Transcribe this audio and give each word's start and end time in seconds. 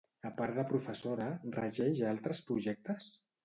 A 0.27 0.29
part 0.37 0.55
de 0.59 0.63
professora, 0.71 1.29
regeix 1.59 2.05
altres 2.15 2.45
projectes? 2.51 3.15